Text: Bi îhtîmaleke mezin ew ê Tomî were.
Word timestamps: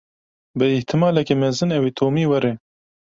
Bi 0.57 0.65
îhtîmaleke 0.77 1.35
mezin 1.41 1.71
ew 1.77 1.83
ê 1.89 1.91
Tomî 1.99 2.25
were. 2.31 2.53